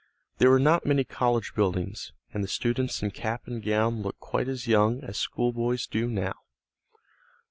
There 0.39 0.49
were 0.49 0.57
not 0.57 0.83
many 0.83 1.03
college 1.03 1.53
buildings, 1.53 2.11
and 2.33 2.43
the 2.43 2.47
students 2.47 3.03
in 3.03 3.11
cap 3.11 3.45
and 3.45 3.61
gown 3.63 4.01
looked 4.01 4.19
quite 4.19 4.47
as 4.47 4.65
young 4.65 5.03
as 5.03 5.19
schoolboys 5.19 5.85
do 5.85 6.07
now. 6.07 6.33